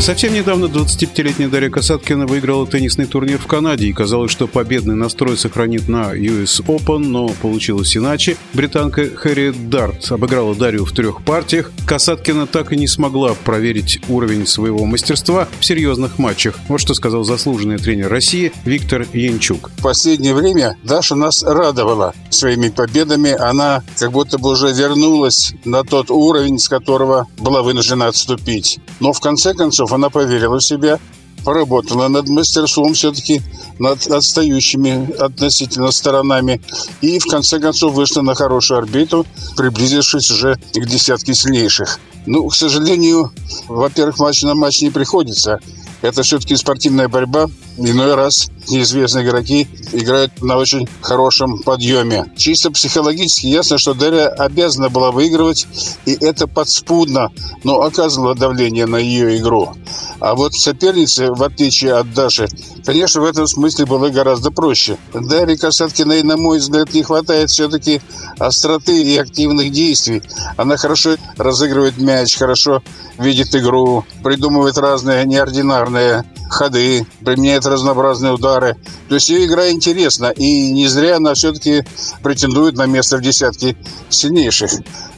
[0.00, 5.36] Совсем недавно 25-летняя Дарья Касаткина выиграла теннисный турнир в Канаде, и казалось, что победный настрой
[5.36, 8.38] сохранит на US Open, но получилось иначе.
[8.54, 11.70] Британка Хэри Дарт обыграла Дарью в трех партиях.
[11.86, 16.58] Касаткина так и не смогла проверить уровень своего мастерства в серьезных матчах.
[16.68, 19.70] Вот что сказал заслуженный тренер России Виктор Янчук.
[19.76, 23.32] В последнее время Даша нас радовала своими победами.
[23.32, 28.78] Она как будто бы уже вернулась на тот уровень, с которого была вынуждена отступить.
[28.98, 30.98] Но в конце концов она поверила в себя,
[31.44, 33.42] поработала над мастерством все-таки,
[33.78, 36.60] над отстающими относительно сторонами.
[37.00, 39.26] И в конце концов вышла на хорошую орбиту,
[39.56, 41.98] приблизившись уже к десятке сильнейших.
[42.26, 43.32] Ну, к сожалению,
[43.68, 45.58] во-первых, матч на матч не приходится.
[46.02, 47.46] Это все-таки спортивная борьба.
[47.76, 52.32] Иной раз неизвестные игроки играют на очень хорошем подъеме.
[52.36, 55.66] Чисто психологически ясно, что Дарья обязана была выигрывать,
[56.06, 57.30] и это подспудно,
[57.64, 59.74] но оказывало давление на ее игру.
[60.20, 62.48] А вот соперницы, в отличие от Даши,
[62.84, 64.98] конечно, в этом смысле было гораздо проще.
[65.14, 68.02] Дарье Касаткиной, на мой взгляд, не хватает все-таки
[68.38, 70.22] остроты и активных действий.
[70.56, 72.82] Она хорошо разыгрывает мяч, хорошо
[73.18, 78.76] видит игру, придумывает разные неординарные ходы, применяет разнообразные удары.
[79.08, 81.84] То есть ее игра интересна, и не зря она все-таки
[82.22, 83.76] претендует на место в десятке
[84.08, 84.70] сильнейших.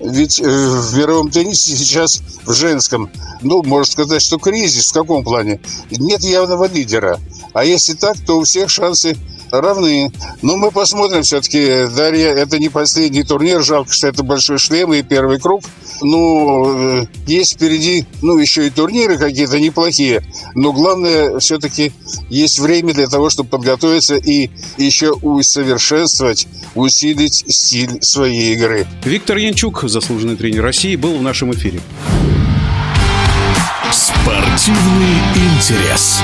[0.00, 3.10] Ведь э, в мировом теннисе сейчас, в женском,
[3.42, 4.90] ну, можно сказать, что кризис.
[4.90, 5.60] В каком плане?
[5.90, 7.18] Нет явного лидера.
[7.52, 9.16] А если так, то у всех шансы
[9.50, 10.12] равны.
[10.42, 11.86] Но мы посмотрим все-таки.
[11.94, 13.62] Дарья, это не последний турнир.
[13.62, 15.62] Жалко, что это большой шлем и первый круг.
[16.00, 20.22] Ну, э, есть впереди, ну, еще и турниры какие-то неплохие.
[20.54, 21.92] Но главное, все-таки
[22.28, 28.86] есть время для того, чтобы подготовиться и еще усовершенствовать, усилить стиль своей игры.
[29.04, 31.80] Виктор Янчук, заслуженный тренер России, был в нашем эфире.
[33.90, 36.20] Спортивный интерес.